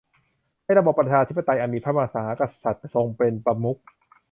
[0.63, 3.79] ในระบอบประชาธิปไตยอันมีพระมหากษัตริย์ทรงเป็นประมุข